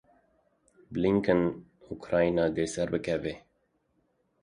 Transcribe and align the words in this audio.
Blinken 0.93 1.41
Ukrayna 1.95 2.45
dê 2.55 2.65
serbikeve. 2.73 3.33